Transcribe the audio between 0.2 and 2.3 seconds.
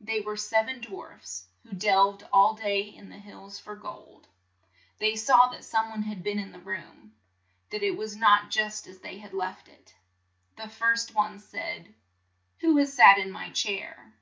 were sev en dwarfs who delved